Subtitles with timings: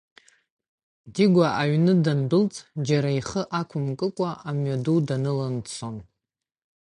[1.13, 2.55] Дигәа аҩны дандәылҵ,
[2.85, 5.97] џьара ихы ақәымкыкәа, амҩаду данылан дцон.